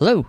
[0.00, 0.28] Hello,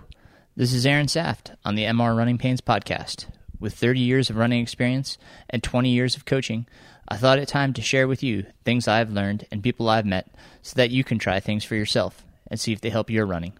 [0.54, 3.24] this is Aaron Saft on the MR Running Pains podcast.
[3.58, 5.16] With 30 years of running experience
[5.48, 6.66] and 20 years of coaching,
[7.08, 10.28] I thought it time to share with you things I've learned and people I've met
[10.60, 13.54] so that you can try things for yourself and see if they help your running.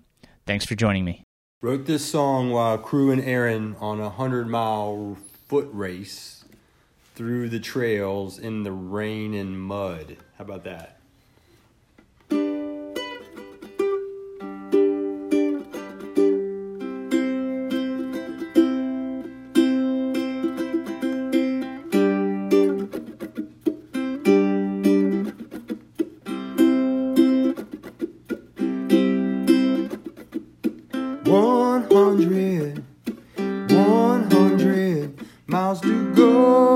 [0.44, 1.24] Thanks for joining me.
[1.62, 5.16] Wrote this song while crewing Aaron on a 100 mile
[5.46, 6.44] foot race
[7.14, 10.18] through the trails in the rain and mud.
[10.36, 10.98] How about that?
[35.46, 36.71] Miles to go.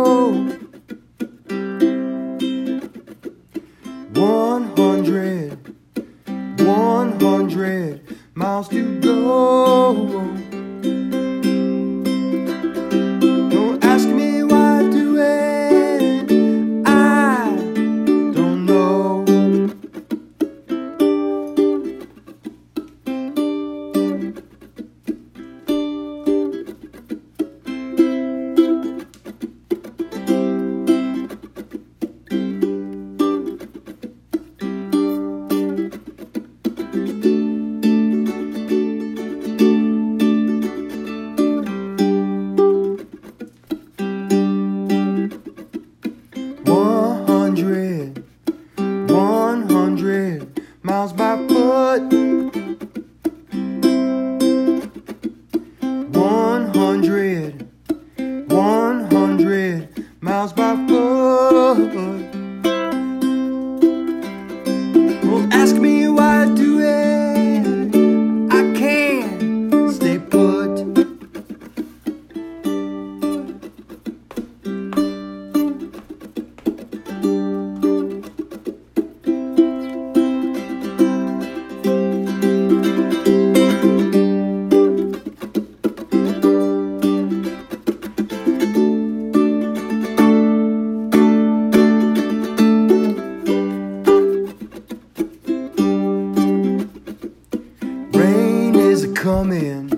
[99.36, 99.90] Coming,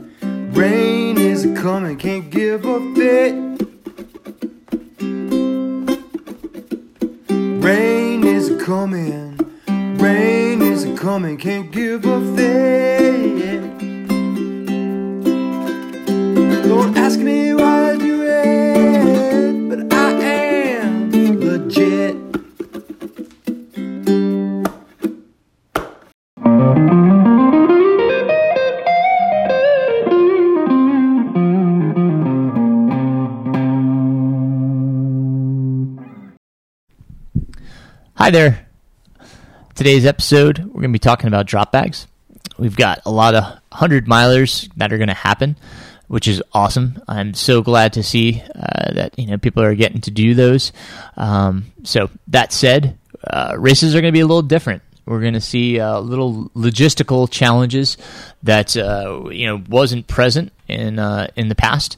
[0.52, 3.34] rain is coming, can't give a fit.
[7.62, 9.38] Rain is coming,
[9.98, 12.77] rain is coming, can't give a fit.
[38.28, 38.66] Hi there.
[39.74, 42.06] Today's episode, we're going to be talking about drop bags.
[42.58, 45.56] We've got a lot of 100 milers that are going to happen,
[46.08, 47.02] which is awesome.
[47.08, 50.72] I'm so glad to see uh, that you know people are getting to do those.
[51.16, 54.82] Um, so that said, uh, races are going to be a little different.
[55.06, 57.96] We're going to see uh, little logistical challenges
[58.42, 61.96] that uh, you know wasn't present in uh, in the past.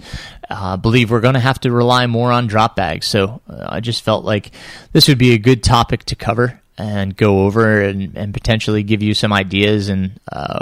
[0.49, 3.07] Uh, believe we're going to have to rely more on drop bags.
[3.07, 4.51] So uh, I just felt like
[4.93, 9.03] this would be a good topic to cover and go over and, and potentially give
[9.03, 10.61] you some ideas and uh,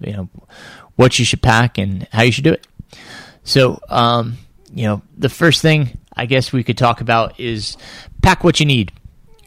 [0.00, 0.28] you know
[0.96, 2.66] what you should pack and how you should do it.
[3.44, 4.38] So um,
[4.72, 7.76] you know the first thing I guess we could talk about is
[8.22, 8.92] pack what you need.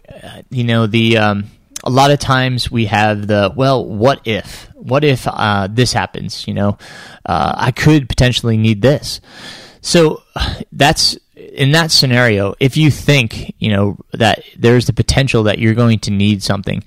[0.10, 1.46] Uh, you know the um,
[1.84, 6.48] a lot of times we have the well what if what if uh, this happens
[6.48, 6.78] you know
[7.26, 9.22] uh, i could potentially need this
[9.82, 10.22] so
[10.72, 15.74] that's in that scenario if you think you know that there's the potential that you're
[15.74, 16.84] going to need something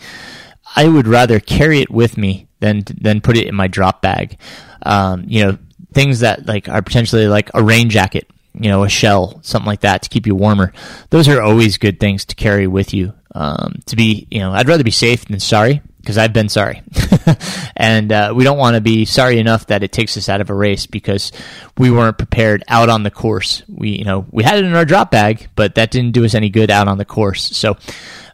[0.77, 4.39] i would rather carry it with me than than put it in my drop bag
[4.83, 5.59] um, you know
[5.93, 8.29] things that like are potentially like a rain jacket
[8.59, 10.73] you know, a shell, something like that to keep you warmer.
[11.11, 13.13] Those are always good things to carry with you.
[13.37, 16.83] Um, to be, you know, I'd rather be safe than sorry because I've been sorry.
[17.77, 20.51] and uh, we don't want to be sorry enough that it takes us out of
[20.51, 21.33] a race because
[21.79, 23.63] we weren't prepared out on the course.
[23.69, 26.35] We, you know, we had it in our drop bag, but that didn't do us
[26.35, 27.57] any good out on the course.
[27.57, 27.77] So,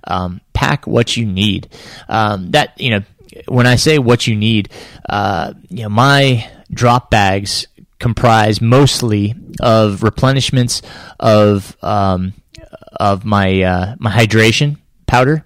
[0.05, 1.69] um, pack what you need.
[2.09, 3.03] Um, that, you know,
[3.47, 4.69] when I say what you need,
[5.09, 7.67] uh, you know, my drop bags
[8.01, 10.83] comprise mostly of replenishments
[11.21, 12.33] of um,
[12.99, 14.79] of my uh, my hydration
[15.11, 15.45] powder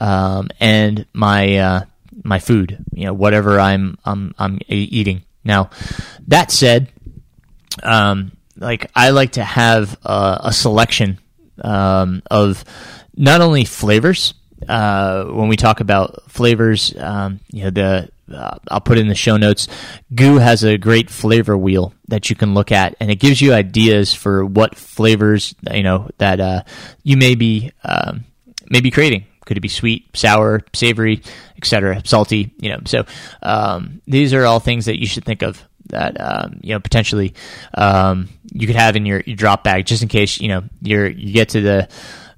[0.00, 1.84] um, and my uh,
[2.24, 2.84] my food.
[2.92, 5.22] You know, whatever I'm I'm I'm eating.
[5.44, 5.70] Now,
[6.28, 6.88] that said,
[7.82, 11.18] um, like I like to have uh, a selection
[11.62, 12.64] um, of
[13.16, 14.34] not only flavors.
[14.68, 19.14] Uh, when we talk about flavors, um, you know the uh, I'll put in the
[19.14, 19.66] show notes.
[20.14, 23.54] GU has a great flavor wheel that you can look at, and it gives you
[23.54, 26.62] ideas for what flavors you know that uh,
[27.02, 28.24] you may be um,
[28.70, 29.26] maybe creating.
[29.44, 31.22] Could it be sweet, sour, savory,
[31.56, 32.54] etc., salty?
[32.58, 33.04] You know, so
[33.42, 37.34] um, these are all things that you should think of that um, you know potentially
[37.74, 41.08] um, you could have in your, your drop bag just in case you know you're
[41.08, 41.88] you get to the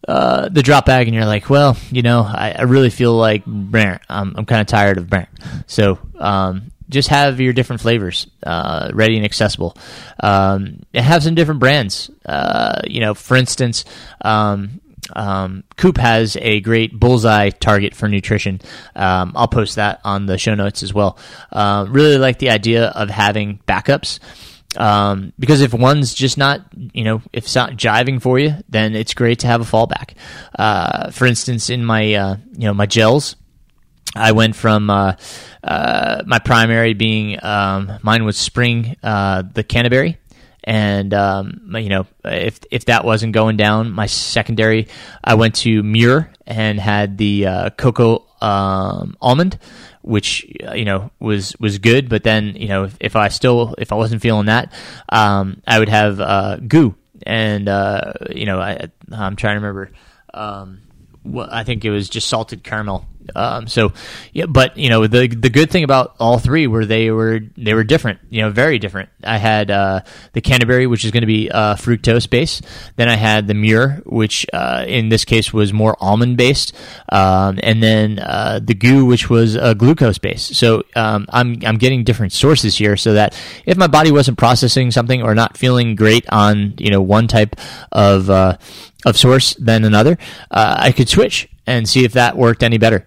[0.09, 3.47] uh, the drop bag and you're like, well, you know, I, I really feel like
[3.47, 5.29] I'm, I'm kind of tired of brr.
[5.69, 9.77] So um, just have your different flavors uh, ready and accessible.
[10.21, 12.11] Um, and have some different brands.
[12.27, 13.85] Uh, you know, for instance,
[14.23, 14.81] um,
[15.15, 18.61] um, Koop has a great bullseye target for nutrition.
[18.95, 21.19] Um, I'll post that on the show notes as well.
[21.51, 24.21] Uh, really like the idea of having backups.
[24.77, 26.63] Um, because if one's just not,
[26.95, 30.15] you know, if it's not jiving for you, then it's great to have a fallback.
[30.59, 33.37] Uh, for instance, in my, uh, you know, my gels,
[34.15, 35.15] I went from uh,
[35.65, 40.17] uh my primary being um, mine was spring, uh, the Canaberry,
[40.65, 44.89] and um, you know if if that wasn't going down, my secondary
[45.23, 49.59] I went to Muir and had the uh, cocoa um, almond,
[50.03, 52.09] which uh, you know was was good.
[52.09, 54.73] But then you know if, if I still if I wasn't feeling that,
[55.09, 56.95] um, I would have uh, GU,
[57.25, 59.91] and uh, you know I I'm trying to remember.
[60.35, 60.83] Um,
[61.39, 63.93] I think it was just salted caramel um, so,
[64.33, 67.75] yeah, but you know the the good thing about all three were they were they
[67.75, 68.21] were different.
[68.31, 69.11] You know, very different.
[69.25, 70.01] I had uh,
[70.33, 72.65] the Canaberry, which is going to be uh, fructose based.
[72.97, 76.75] Then I had the Muir, which uh, in this case was more almond based,
[77.11, 80.55] um, and then uh, the GU, which was uh, glucose based.
[80.57, 84.91] So um, I'm I'm getting different sources here, so that if my body wasn't processing
[84.91, 87.57] something or not feeling great on you know one type
[87.91, 88.57] of uh,
[89.05, 90.19] of source than another,
[90.51, 93.07] I could switch and see if that worked any better.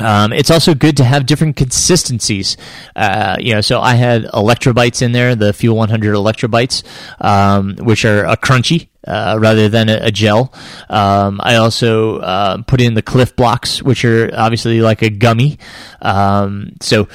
[0.00, 2.56] Um, it's also good to have different consistencies.
[2.96, 6.82] Uh, you know, so I had Electro-Bites in there, the Fuel 100 Electro-Bites,
[7.20, 10.52] um, which are a crunchy uh, rather than a, a gel.
[10.88, 15.58] Um, I also uh, put in the Clif Bloks, which are obviously like a gummy.
[16.02, 17.08] Um, so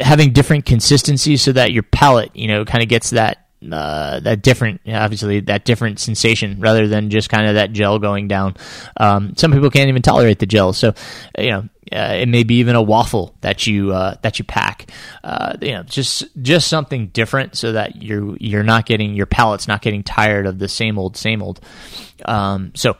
[0.00, 4.42] having different consistencies so that your palate, you know, kind of gets that uh, that
[4.42, 8.56] different, obviously that different sensation rather than just kind of that gel going down.
[8.96, 10.94] Um, some people can't even tolerate the gel, so
[11.38, 14.90] you know uh, it may be even a waffle that you uh, that you pack.
[15.22, 19.68] Uh, you know, just just something different so that you're you're not getting your palate's
[19.68, 21.60] not getting tired of the same old same old.
[22.24, 22.96] Um, so.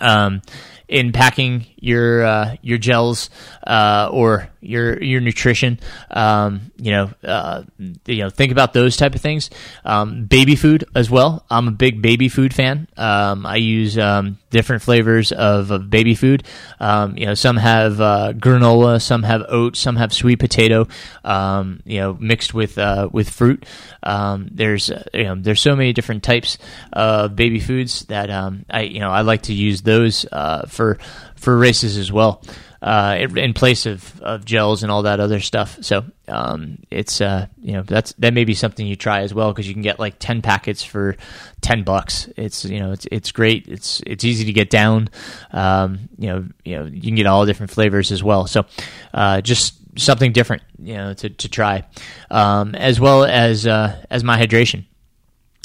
[0.00, 0.40] Um,
[0.88, 3.28] in packing your uh, your gels
[3.66, 5.80] uh, or your your nutrition.
[6.10, 7.64] Um, you know, uh,
[8.06, 9.50] you know, think about those type of things.
[9.84, 11.44] Um, baby food as well.
[11.50, 12.86] I'm a big baby food fan.
[12.96, 16.44] Um, I use um, different flavors of, of baby food.
[16.78, 20.86] Um, you know, some have uh, granola, some have oats, some have sweet potato.
[21.24, 23.66] Um, you know, mixed with uh, with fruit.
[24.04, 26.58] there's uh, you know there's so many different types
[26.92, 28.30] of baby foods that
[28.70, 30.98] I you know I like to use those uh, for
[31.36, 32.42] for races as well
[32.82, 35.78] uh, in place of, of gels and all that other stuff.
[35.82, 39.52] So um, it's uh, you know that's that may be something you try as well
[39.52, 41.16] because you can get like ten packets for
[41.60, 42.28] ten bucks.
[42.36, 43.68] It's you know it's it's great.
[43.68, 45.10] It's it's easy to get down.
[45.52, 48.48] Um, you know you know you can get all different flavors as well.
[48.48, 48.66] So
[49.14, 51.84] uh, just something different you know to to try
[52.30, 54.86] um, as well as uh, as my hydration.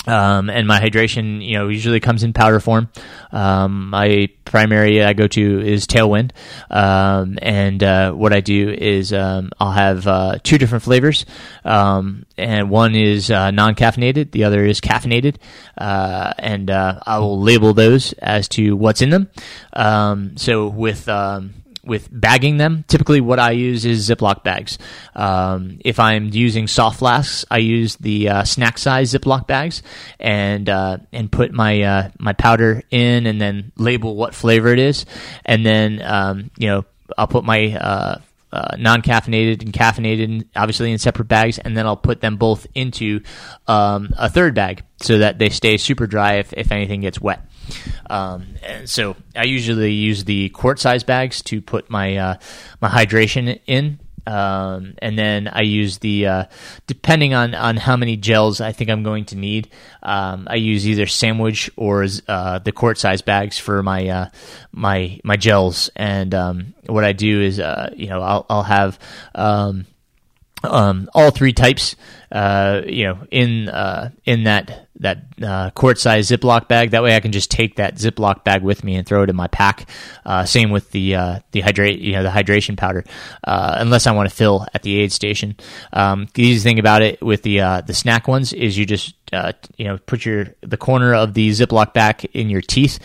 [0.08, 2.90] Um, and my hydration, you know, usually comes in powder form.
[3.32, 6.32] Um, my primary I go to is Tailwind,
[6.72, 11.26] um, and uh, what I do is um, I'll have uh, two different flavors,
[11.66, 15.36] um, and one is uh, non-caffeinated, the other is caffeinated,
[15.78, 19.30] uh, and uh, I will label those as to what's in them.
[19.74, 21.10] Um, so with
[21.88, 24.78] with bagging them, typically what I use is Ziploc bags.
[25.16, 29.82] Um, if I'm using soft flasks, I use the uh, snack size Ziploc bags
[30.20, 34.80] and uh, and put my uh, my powder in, and then label what flavor it
[34.80, 35.06] is,
[35.46, 36.86] and then um, you know
[37.18, 38.20] I'll put my uh,
[38.52, 43.22] uh, non-caffeinated and caffeinated, obviously in separate bags, and then I'll put them both into
[43.68, 47.42] um, a third bag so that they stay super dry if, if anything gets wet.
[48.10, 52.38] Um, and so I usually use the quart size bags to put my uh,
[52.82, 54.00] my hydration in.
[54.28, 56.44] Um, and then I use the uh,
[56.86, 59.70] depending on, on how many gels I think I'm going to need.
[60.04, 64.30] Um, I use either sandwich or uh, the quart size bags for my uh,
[64.74, 65.90] my my gels.
[65.96, 69.00] And um, what I do is, uh, you know, I'll I'll have
[69.34, 69.86] um,
[70.64, 71.96] um, all three types,
[72.32, 76.92] uh, you know, in uh, in that that uh, quart size Ziploc bag.
[76.92, 79.36] That way, I can just take that Ziploc bag with me and throw it in
[79.36, 79.90] my pack.
[80.26, 83.04] Uh, same with the uh, the hydrate, you know, the hydration powder.
[83.44, 85.56] Uh, unless I want to fill at the aid station.
[85.94, 89.16] Um, the easy thing about it with the the snack ones is you just
[89.78, 93.00] you know put your the corner of the Ziploc bag in your teeth,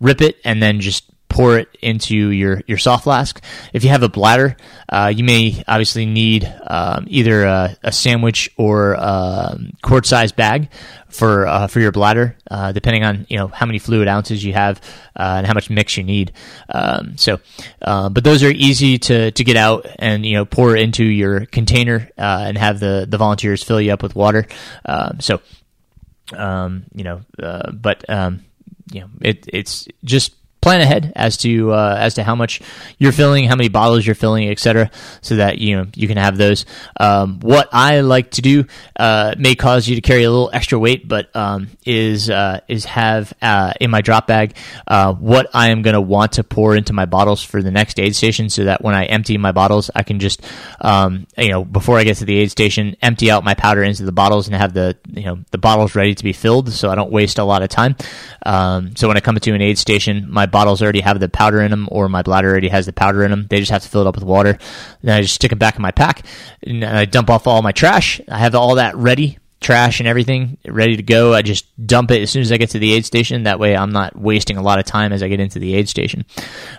[0.00, 3.44] rip it, and then just pour it into your, your soft flask.
[3.74, 4.56] If you have a bladder,
[4.88, 10.32] uh, you may obviously need um, either a, a, sandwich or a um, quart size
[10.32, 10.70] bag
[11.08, 14.54] for uh, for your bladder, uh, depending on you know how many fluid ounces you
[14.54, 14.80] have
[15.14, 16.32] uh, and how much mix you need.
[16.70, 17.38] Um, so,
[17.82, 21.44] uh, but those are easy to, to get out and you know pour into your
[21.44, 24.46] container uh, and have the the volunteers fill you up with water.
[24.86, 25.42] Um, so,
[26.34, 28.46] um, you know, but um,
[28.90, 30.32] you know it, it's just
[30.66, 32.60] plan ahead as to uh, as to how much
[32.98, 34.90] you're filling, how many bottles you're filling, etc.,
[35.22, 36.66] so that you know you can have those.
[36.98, 38.64] Um, what I like to do
[38.98, 42.84] uh, may cause you to carry a little extra weight, but um, is uh, is
[42.84, 44.56] have uh, in my drop bag
[44.88, 48.00] uh, what I am going to want to pour into my bottles for the next
[48.00, 50.44] aid station, so that when I empty my bottles, I can just
[50.80, 54.04] um, you know before I get to the aid station, empty out my powder into
[54.04, 56.96] the bottles and have the you know the bottles ready to be filled, so I
[56.96, 57.94] don't waste a lot of time.
[58.44, 61.60] Um, so when I come to an aid station, my bottles already have the powder
[61.60, 63.46] in them, or my bladder already has the powder in them.
[63.50, 64.56] They just have to fill it up with water.
[65.02, 66.24] Then I just stick them back in my pack,
[66.62, 68.22] and I dump off all my trash.
[68.26, 71.34] I have all that ready, trash and everything ready to go.
[71.34, 73.42] I just dump it as soon as I get to the aid station.
[73.42, 75.90] That way, I'm not wasting a lot of time as I get into the aid
[75.90, 76.24] station.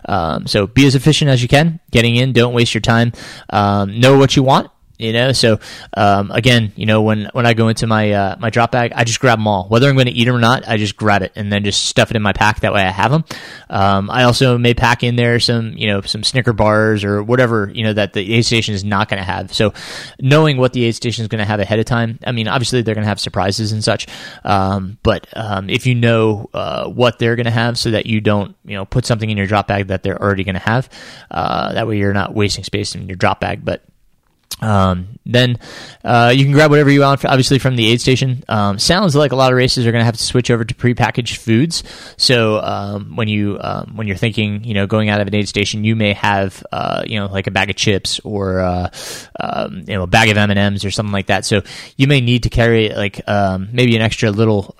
[0.05, 1.79] Um, so be as efficient as you can.
[1.91, 3.11] Getting in, don't waste your time.
[3.51, 5.31] Um, know what you want you know?
[5.31, 5.59] So
[5.95, 9.03] um, again you know when when i go into my uh, my drop bag i
[9.03, 9.67] just grab them all.
[9.67, 11.85] Whether i'm going to eat them or not i just grab it and then just
[11.85, 12.61] stuff it in my pack.
[12.61, 13.23] That way i have them
[13.69, 17.71] um, i also may pack in there some you know some snicker bars or whatever
[17.73, 19.53] you know that the aid station is not going to have.
[19.53, 19.73] So
[20.19, 22.81] knowing what the aid station is going to have ahead of time i mean obviously
[22.81, 24.07] they're going to have surprises and such
[24.43, 28.21] um, but um, if you know uh, what they're going to have so that you
[28.21, 30.89] don't you know put something in your drop bag that they're already going to have
[31.31, 33.63] uh, that way you're not wasting space in your drop bag.
[33.63, 33.83] But
[34.59, 35.59] um, then
[36.03, 38.43] uh, you can grab whatever you want, obviously from the aid station.
[38.47, 40.73] Um, sounds like a lot of races are going to have to switch over to
[40.73, 41.83] prepackaged foods.
[42.17, 45.47] So um, when you um, when you're thinking, you know, going out of an aid
[45.47, 48.89] station, you may have, uh, you know, like a bag of chips or uh,
[49.39, 51.45] um, you know a bag of M and M's or something like that.
[51.45, 51.61] So
[51.95, 54.75] you may need to carry like um, maybe an extra little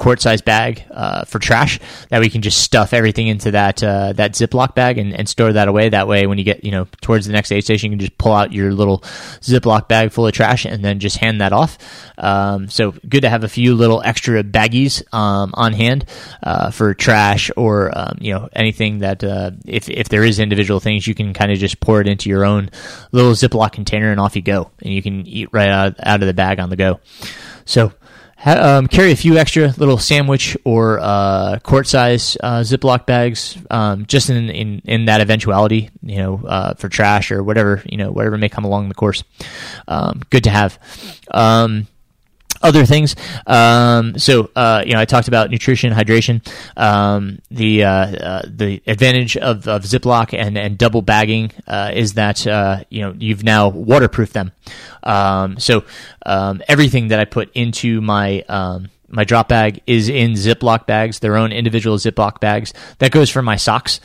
[0.00, 1.78] quart size bag uh, for trash
[2.08, 5.52] that we can just stuff everything into that uh, that Ziploc bag and, and, store
[5.52, 5.90] that away.
[5.90, 8.16] That way, when you get you know towards the next aid station, you can just
[8.16, 9.00] pull out your little
[9.42, 11.76] Ziploc bag full of trash and then just hand that off.
[12.16, 16.06] Um, so good to have a few little extra baggies um, on hand
[16.42, 20.80] uh, for trash or um, you know anything that uh, if if there is individual
[20.80, 22.70] things, you can kind of just pour it into your own
[23.12, 26.26] little Ziploc container and off you go, and you can eat right out, out of
[26.26, 27.00] the bag on the go.
[27.66, 27.92] So
[28.44, 34.06] um, carry a few extra little sandwich or uh, quart size uh, Ziploc bags, um,
[34.06, 38.10] just in, in, in that eventuality, you know, uh, for trash or whatever, you know,
[38.10, 39.24] whatever may come along the course.
[39.88, 40.78] Um, good to have.
[42.62, 43.16] Other things.
[43.46, 48.82] Um, so, uh, you know, I talked about nutrition, hydration, um, the uh, uh, the
[48.86, 53.44] advantage of, of Ziploc and, and double bagging uh, is that uh, you know you've
[53.44, 54.52] now waterproofed them.
[55.02, 55.84] Um, so
[56.26, 61.20] um, everything that I put into my um, my drop bag is in Ziploc bags,
[61.20, 62.74] their own individual Ziploc bags.
[62.98, 64.00] That goes for my socks.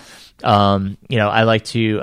[0.45, 2.01] Um, you know, I like to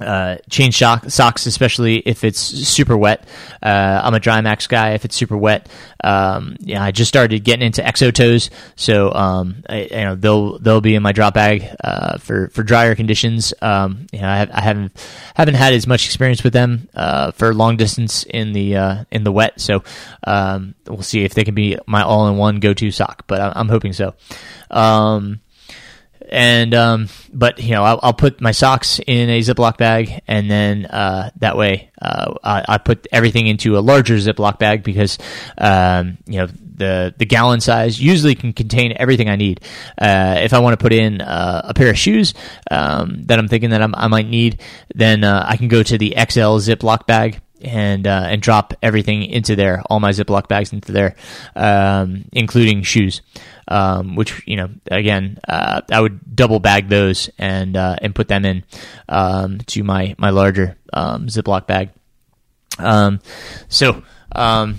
[0.00, 3.26] uh, change shock, socks, especially if it's super wet.
[3.62, 4.90] Uh, I'm a Drymax guy.
[4.90, 5.68] If it's super wet,
[6.04, 10.80] um, yeah, I just started getting into ExoToes, so um, I, you know they'll they'll
[10.80, 13.52] be in my drop bag uh, for for drier conditions.
[13.60, 17.32] Um, you know, I, have, I haven't haven't had as much experience with them uh,
[17.32, 19.82] for long distance in the uh, in the wet, so
[20.24, 23.24] um, we'll see if they can be my all in one go to sock.
[23.26, 24.14] But I'm hoping so.
[24.70, 25.40] Um,
[26.30, 30.50] and um, but you know I'll, I'll, put my socks in a Ziploc bag, and
[30.50, 35.18] then uh, that way uh, I, I, put everything into a larger Ziploc bag because
[35.56, 39.60] um, you know the the gallon size usually can contain everything I need.
[40.00, 42.34] Uh, if I want to put in uh, a pair of shoes
[42.70, 44.60] um, that I'm thinking that I'm, i might need,
[44.94, 49.22] then uh, I can go to the XL Ziploc bag and uh, and drop everything
[49.22, 51.16] into there, all my Ziploc bags into there,
[51.56, 53.22] um, including shoes
[53.68, 58.28] um, which you know again uh, I would double bag those and uh, and put
[58.28, 58.64] them in
[59.08, 61.90] um, to my my larger um, Ziploc bag.
[62.78, 63.20] Um,
[63.68, 64.78] so um,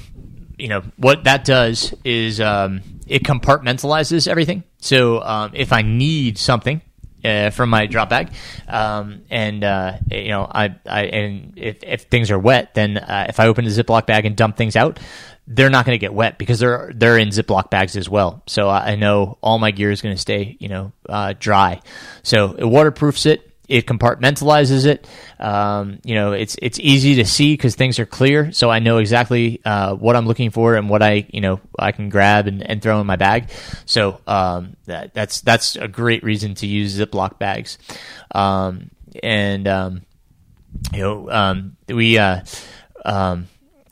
[0.57, 4.63] you know what that does is it compartmentalizes everything.
[4.79, 6.81] So if I need something
[7.23, 8.31] uh, from my drop bag,
[8.67, 13.25] um, and uh, you know, I, I and if, if things are wet, then uh,
[13.29, 14.99] if I open the Ziploc bag and dump things out,
[15.47, 18.43] they're not going to get wet because they're they're in Ziploc bags as well.
[18.47, 21.81] So I know all my gear is going to stay, you know, uh, dry.
[22.23, 23.48] So it waterproofs it.
[23.69, 25.07] It compartmentalizes it.
[25.39, 28.97] Um, you know, it's it's easy to see because things are clear, so I know
[28.97, 32.63] exactly uh, what I'm looking for and what I you know I can grab and,
[32.63, 33.51] and throw in my bag.
[33.85, 37.77] So um, that, that's that's a great reason to use Ziploc bags.
[38.33, 38.89] Um,
[39.21, 40.01] and um,
[40.91, 42.41] you know, um, we uh,
[43.05, 43.47] um,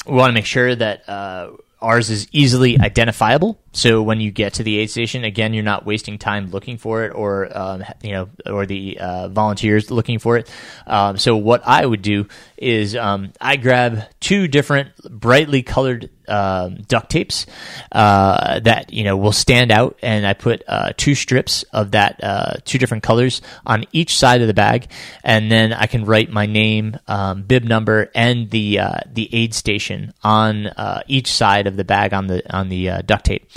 [0.07, 1.07] we want to make sure that.
[1.07, 3.61] Uh, ours is easily identifiable.
[3.77, 7.05] So when you get to the aid station, again, you're not wasting time looking for
[7.05, 10.51] it, or um, you know, or the uh, volunteers looking for it.
[10.87, 16.81] Um, so what I would do is um, I grab two different brightly colored um,
[16.87, 17.45] duct tapes
[17.91, 22.23] uh, that you know will stand out, and I put uh, two strips of that
[22.23, 24.89] uh, two different colors on each side of the bag,
[25.23, 29.53] and then I can write my name, um, bib number, and the uh, the aid
[29.53, 33.47] station on uh, each side of the bag on the on the duct tape.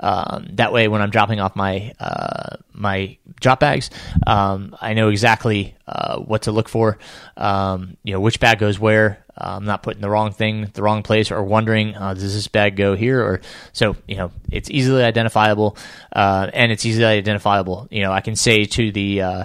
[0.00, 3.90] Um, that way, when I'm dropping off my uh, my drop bags,
[4.26, 6.98] um, I know exactly uh, what to look for.
[7.36, 9.24] Um, you know which bag goes where.
[9.38, 12.76] I'm not putting the wrong thing the wrong place or wondering uh, does this bag
[12.76, 13.40] go here or
[13.72, 15.76] so you know it's easily identifiable
[16.14, 17.88] uh, and it's easily identifiable.
[17.90, 19.44] You know I can say to the uh,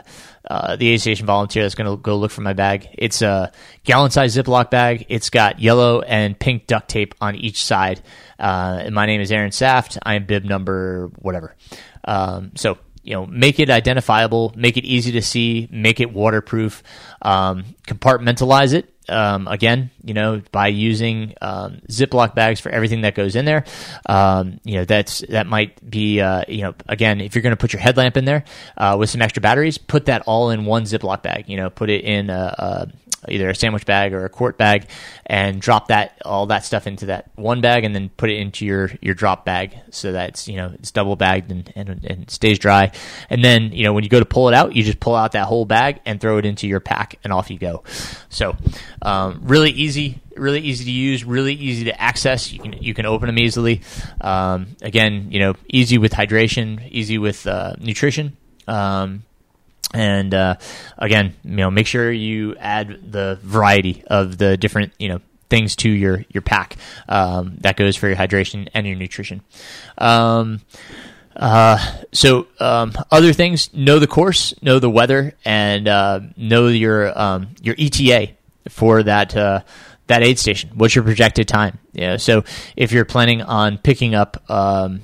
[0.50, 2.88] uh, the aid station volunteer that's going to go look for my bag.
[2.94, 3.52] It's a
[3.84, 5.06] gallon size Ziploc bag.
[5.08, 8.02] It's got yellow and pink duct tape on each side.
[8.40, 9.98] Uh, my name is Aaron Saft.
[10.04, 11.56] I am bib number whatever.
[12.04, 16.84] Um, so you know, make it identifiable, make it easy to see, make it waterproof,
[17.22, 18.88] um, compartmentalize it.
[19.10, 23.65] Um, again, you know, by using um, Ziploc bags for everything that goes in there,
[24.05, 27.58] um, you know, that's that might be, uh, you know, again, if you're going to
[27.58, 28.46] put your headlamp in there
[28.77, 31.46] uh, with some extra batteries, put that all in one Ziploc bag.
[31.50, 32.88] You know, put it in a, a
[33.28, 34.88] either a sandwich bag or a quart bag,
[35.25, 38.66] and drop that all that stuff into that one bag, and then put it into
[38.66, 42.29] your your drop bag so that it's you know it's double bagged and, and, and
[42.29, 42.92] stays dry.
[43.29, 45.34] And then you know when you go to pull it out, you just pull out
[45.34, 47.84] that whole bag and throw it into your pack, and off you go.
[48.29, 48.55] So
[49.01, 52.51] um, really easy really easy to use, really easy to access.
[52.51, 53.81] You can you can open them easily.
[54.20, 58.38] Um, again, you know, easy with hydration, easy with uh, nutrition.
[58.68, 59.24] Um,
[59.94, 60.55] and uh,
[60.98, 65.75] again, you know, make sure you add the variety of the different, you know, things
[65.77, 66.77] to your your pack.
[67.07, 69.41] Um, that goes for your hydration and your nutrition.
[69.98, 70.61] Um,
[71.35, 71.77] uh,
[72.11, 77.50] so um, other things: know the course, know the weather, and uh, know your um,
[77.61, 78.29] your ETA
[78.70, 79.61] for that uh,
[80.07, 80.72] that aid station.
[80.75, 81.79] What's your projected time?
[81.94, 82.17] Yeah.
[82.17, 82.44] So
[82.75, 85.01] if you're planning on picking up, um,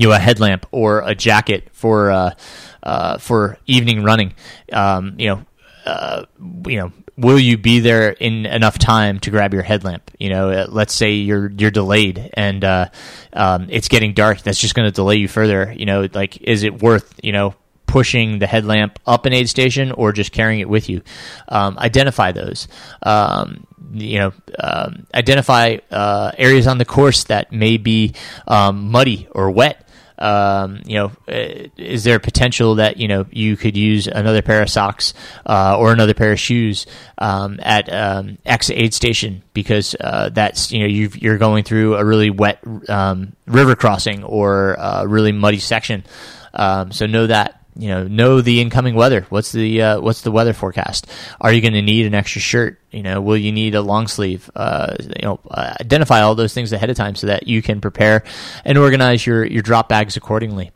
[0.00, 2.30] you know, a headlamp or a jacket for uh,
[2.82, 4.34] uh, for evening running.
[4.72, 5.46] Um, you know,
[5.84, 6.24] uh,
[6.66, 10.10] you know, will you be there in enough time to grab your headlamp?
[10.18, 12.88] You know, uh, let's say you're you're delayed and uh,
[13.32, 14.42] um, it's getting dark.
[14.42, 15.72] That's just going to delay you further.
[15.72, 17.54] You know, like is it worth you know
[17.86, 21.02] pushing the headlamp up an aid station or just carrying it with you?
[21.48, 22.68] Um, identify those.
[23.02, 28.14] Um, you know, um, identify uh, areas on the course that may be
[28.46, 29.85] um, muddy or wet
[30.18, 34.42] um, you know, uh, is there a potential that you know you could use another
[34.42, 36.86] pair of socks uh, or another pair of shoes
[37.18, 39.42] um, at um, X aid station?
[39.52, 44.24] Because uh, that's you know you are going through a really wet um, river crossing
[44.24, 46.04] or a really muddy section.
[46.54, 49.26] Um, so know that you know know the incoming weather.
[49.28, 51.06] What's the uh, what's the weather forecast?
[51.40, 54.08] Are you going to need an extra shirt you know will you need a long
[54.08, 57.60] sleeve uh, you know uh, identify all those things ahead of time so that you
[57.60, 58.24] can prepare
[58.64, 60.72] and organize your your drop bags accordingly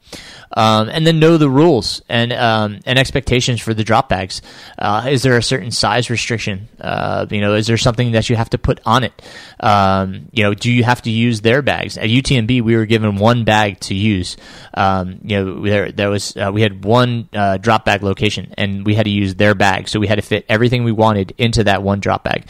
[0.52, 4.42] um, and then know the rules and um, and expectations for the drop bags.
[4.78, 6.68] Uh, is there a certain size restriction?
[6.80, 9.12] Uh, you know, is there something that you have to put on it?
[9.60, 11.96] Um, you know, do you have to use their bags?
[11.96, 14.36] At UTMB, we were given one bag to use.
[14.74, 18.84] Um, you know, there there was uh, we had one uh, drop bag location, and
[18.84, 21.64] we had to use their bag, so we had to fit everything we wanted into
[21.64, 22.46] that one drop bag.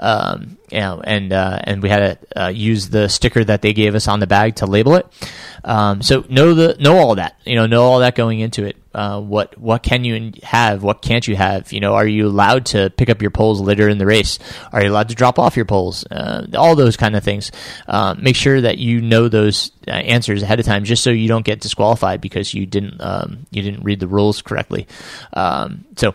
[0.00, 3.72] Um, you know, and uh, and we had to uh, use the sticker that they
[3.72, 5.06] gave us on the bag to label it.
[5.62, 7.38] Um, so know the know all that.
[7.44, 8.76] You know, know all that going into it.
[8.94, 10.82] Uh, what what can you have?
[10.82, 11.72] What can't you have?
[11.72, 14.38] You know, are you allowed to pick up your poles later in the race?
[14.72, 16.04] Are you allowed to drop off your poles?
[16.10, 17.50] Uh, all those kind of things.
[17.86, 21.28] Uh, make sure that you know those uh, answers ahead of time, just so you
[21.28, 24.86] don't get disqualified because you didn't um, you didn't read the rules correctly.
[25.32, 26.14] Um, so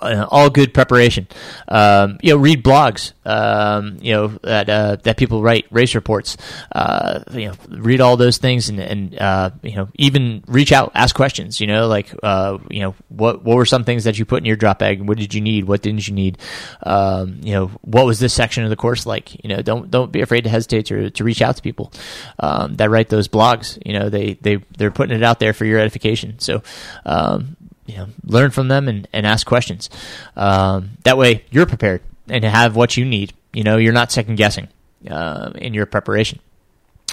[0.00, 1.28] uh, all good preparation.
[1.68, 3.12] Um, you know, read blogs.
[3.26, 6.36] Um, you know that uh, that people write race reports.
[6.72, 10.92] Uh, you know, read all those things and, and uh, you know even reach out,
[10.94, 11.60] ask questions.
[11.60, 14.44] You know, like uh, you know what what were some things that you put in
[14.44, 15.02] your drop bag?
[15.02, 15.64] What did you need?
[15.64, 16.38] What didn't you need?
[16.82, 19.42] Um, you know, what was this section of the course like?
[19.44, 21.92] You know, don't don't be afraid to hesitate to to reach out to people
[22.38, 23.78] um, that write those blogs.
[23.84, 26.38] You know, they they they're putting it out there for your edification.
[26.38, 26.62] So
[27.04, 29.90] um, you know, learn from them and, and ask questions.
[30.36, 33.32] Um, that way, you're prepared and have what you need.
[33.52, 34.68] You know, you're not second guessing
[35.08, 36.40] uh, in your preparation.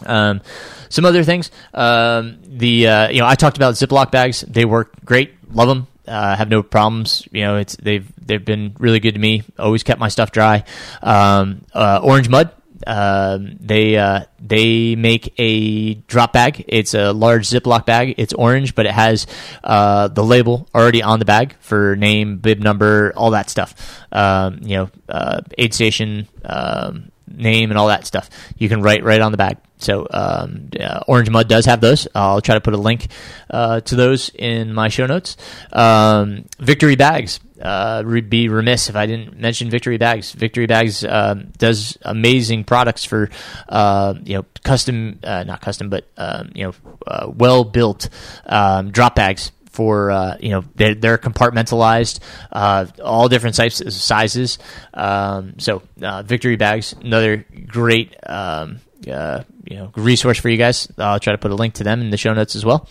[0.05, 0.41] Um,
[0.89, 1.51] some other things.
[1.73, 4.41] Um, the uh, you know, I talked about Ziploc bags.
[4.41, 5.33] They work great.
[5.51, 5.87] Love them.
[6.07, 7.27] Uh, have no problems.
[7.31, 9.43] You know, it's they've they've been really good to me.
[9.59, 10.63] Always kept my stuff dry.
[11.03, 12.51] Um, uh, orange mud
[12.87, 16.65] um, they uh, they make a drop bag.
[16.67, 18.15] It's a large Ziploc bag.
[18.17, 19.27] It's orange, but it has
[19.63, 23.75] uh, the label already on the bag for name, bib number, all that stuff.
[24.11, 28.29] Um, you know, uh, aid station um, name and all that stuff.
[28.57, 29.57] You can write right on the bag.
[29.81, 30.69] So um,
[31.07, 32.07] Orange Mud does have those.
[32.13, 33.07] I'll try to put a link
[33.49, 35.37] uh, to those in my show notes.
[35.71, 37.39] Um, Victory bags.
[37.61, 40.31] Uh, be remiss if I didn't mention Victory Bags.
[40.31, 43.29] Victory Bags um, does amazing products for
[43.69, 46.73] uh, you know custom, uh, not custom, but um, you know
[47.05, 48.09] uh, well built
[48.47, 52.19] um, drop bags for uh, you know they're, they're compartmentalized,
[52.51, 54.57] uh, all different types sizes.
[54.93, 60.87] Um, so uh, Victory Bags, another great um, uh, you know resource for you guys.
[60.97, 62.87] I'll try to put a link to them in the show notes as well.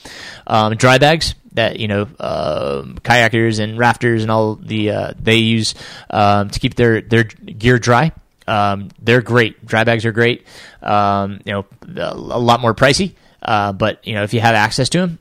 [0.47, 5.37] Um, dry bags that you know uh, kayakers and rafters and all the uh, they
[5.37, 5.75] use
[6.11, 8.13] um, to keep their their gear dry.
[8.47, 9.65] Um, they're great.
[9.65, 10.45] Dry bags are great.
[10.83, 14.89] Um, you know, a lot more pricey, uh, but you know if you have access
[14.91, 15.19] to them,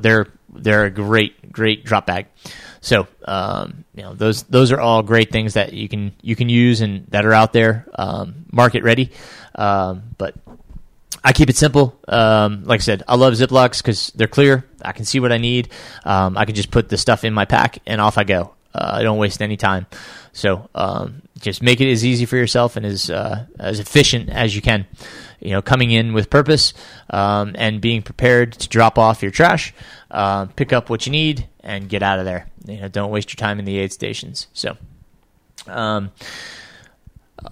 [0.00, 2.26] they're they're a great great drop bag.
[2.82, 6.48] So um, you know those those are all great things that you can you can
[6.48, 9.10] use and that are out there um, market ready.
[9.54, 10.34] Um, but
[11.24, 11.96] I keep it simple.
[12.08, 14.66] Um, like I said, I love Ziplocs because they're clear.
[14.84, 15.68] I can see what I need.
[16.04, 18.52] Um, I can just put the stuff in my pack and off I go.
[18.74, 19.86] Uh, I don't waste any time.
[20.32, 24.56] So um, just make it as easy for yourself and as uh, as efficient as
[24.56, 24.86] you can.
[25.42, 26.72] You know, coming in with purpose
[27.10, 29.74] um, and being prepared to drop off your trash,
[30.10, 32.46] uh, pick up what you need, and get out of there.
[32.66, 34.46] You know, don't waste your time in the aid stations.
[34.52, 34.76] So.
[35.66, 36.10] Um,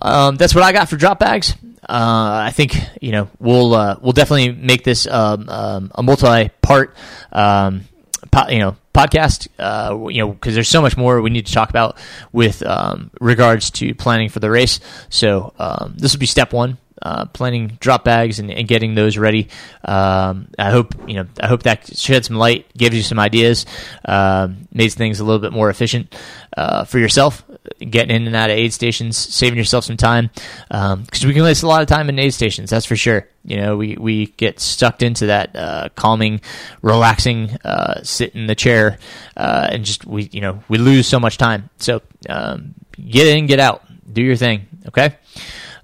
[0.00, 1.54] um, that's what I got for drop bags.
[1.82, 6.94] Uh, I think you know we'll uh, we'll definitely make this um, um, a multi-part
[7.32, 7.82] um,
[8.30, 9.48] po- you know podcast.
[9.58, 11.96] Uh, you know because there's so much more we need to talk about
[12.32, 14.80] with um, regards to planning for the race.
[15.08, 19.16] So um, this will be step one uh, planning drop bags and, and getting those
[19.16, 19.48] ready.
[19.84, 21.26] Um, I hope you know.
[21.40, 23.66] I hope that shed some light, gives you some ideas,
[24.04, 26.14] um, makes things a little bit more efficient
[26.56, 27.44] uh, for yourself.
[27.78, 30.30] Getting in and out of aid stations, saving yourself some time,
[30.68, 32.70] because um, we can waste a lot of time in aid stations.
[32.70, 33.28] That's for sure.
[33.44, 36.40] You know, we, we get sucked into that uh, calming,
[36.82, 38.98] relaxing, uh, sit in the chair,
[39.36, 41.70] uh, and just we you know we lose so much time.
[41.78, 43.82] So um, get in, get out,
[44.12, 44.66] do your thing.
[44.88, 45.16] Okay.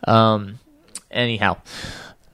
[0.06, 0.58] Um,
[1.16, 1.56] anyhow,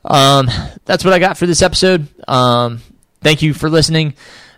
[0.04, 0.48] um,
[0.84, 2.08] that's what I got for this episode.
[2.28, 2.80] Um,
[3.20, 4.14] thank you for listening.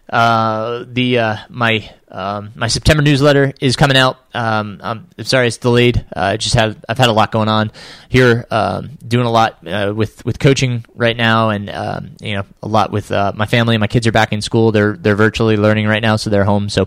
[0.08, 4.18] Uh, the uh, my um, my September newsletter is coming out.
[4.34, 6.04] Um, I'm sorry it's delayed.
[6.14, 7.72] Uh, I just had I've had a lot going on
[8.08, 12.44] here, um, doing a lot uh, with with coaching right now, and um, you know
[12.62, 13.78] a lot with uh, my family.
[13.78, 14.72] My kids are back in school.
[14.72, 16.68] They're they're virtually learning right now, so they're home.
[16.68, 16.86] So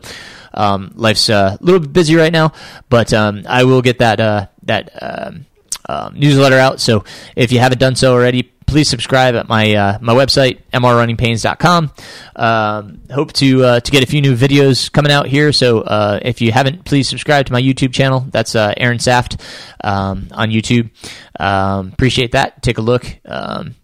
[0.53, 2.53] um, life's uh, a little bit busy right now,
[2.87, 5.45] but um, I will get that uh, that um,
[5.87, 6.79] um, newsletter out.
[6.79, 7.03] So
[7.35, 11.91] if you haven't done so already, please subscribe at my uh, my website mrrunningpains.com.
[12.35, 15.51] Um, hope to uh, to get a few new videos coming out here.
[15.51, 18.25] So uh, if you haven't, please subscribe to my YouTube channel.
[18.29, 19.41] That's uh, Aaron Saft
[19.83, 20.91] um, on YouTube.
[21.39, 22.61] Um, appreciate that.
[22.61, 23.05] Take a look.
[23.25, 23.75] Um,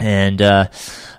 [0.00, 0.68] and uh,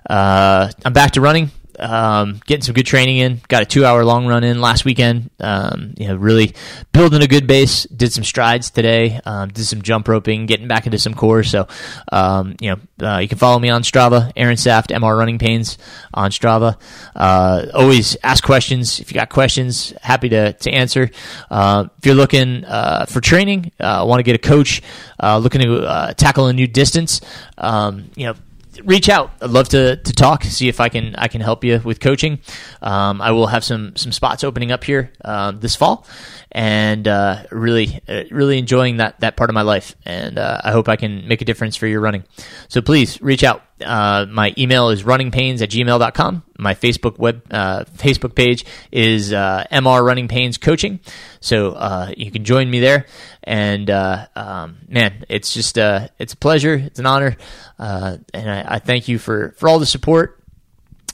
[0.08, 3.40] uh, I'm back to running um, getting some good training in.
[3.48, 5.30] Got a two hour long run in last weekend.
[5.40, 6.54] Um, you know, really
[6.92, 7.84] building a good base.
[7.84, 9.20] Did some strides today.
[9.24, 11.42] Um, did some jump roping, getting back into some core.
[11.42, 11.68] So,
[12.12, 15.78] um, you know, uh, you can follow me on Strava, Aaron Saft, MR Running Pains
[16.12, 16.76] on Strava.
[17.14, 19.00] Uh, always ask questions.
[19.00, 21.10] If you got questions, happy to, to answer.
[21.50, 24.82] Uh, if you're looking uh, for training, uh, want to get a coach,
[25.22, 27.20] uh, looking to tackle a new distance,
[27.58, 28.34] um, you know,
[28.82, 29.32] reach out.
[29.40, 32.40] I'd love to, to talk, see if I can I can help you with coaching.
[32.82, 36.06] Um, I will have some some spots opening up here uh, this fall,
[36.52, 39.96] and uh, really, uh, really enjoying that that part of my life.
[40.04, 42.24] And uh, I hope I can make a difference for your running.
[42.68, 43.62] So please reach out.
[43.84, 46.42] Uh, my email is runningpains at gmail.com.
[46.58, 51.00] My Facebook web uh, Facebook page is MR Running Pains Coaching.
[51.44, 53.04] So uh, you can join me there.
[53.42, 56.74] And uh, um, man, it's just uh, it's a pleasure.
[56.74, 57.36] It's an honor,
[57.78, 60.40] uh, and I, I thank you for for all the support.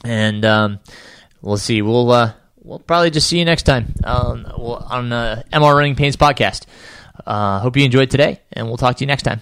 [0.04, 0.78] And um,
[1.42, 1.82] we'll see.
[1.82, 6.16] We'll uh, we'll probably just see you next time um, on uh, MR Running Pains
[6.16, 6.66] podcast.
[7.26, 9.40] Hope you enjoyed today, and we'll talk to you next time.